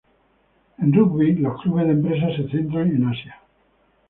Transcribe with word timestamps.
En 0.79 0.89
rugby, 0.91 1.33
los 1.35 1.61
clubes 1.61 1.85
de 1.85 1.91
empresas 1.91 2.35
se 2.35 2.49
centran 2.49 2.87
en 2.89 3.05
Asia. 3.07 3.35